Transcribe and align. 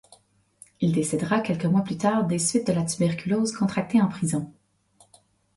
Il 0.79 0.93
décédera 0.93 1.41
quelques 1.41 1.65
mois 1.67 1.83
plus 1.83 1.95
tard 1.99 2.25
des 2.25 2.39
suites 2.39 2.65
de 2.65 2.73
la 2.73 2.81
tuberculose 2.85 3.51
contractée 3.51 4.01
en 4.01 4.07
prison. 4.07 4.51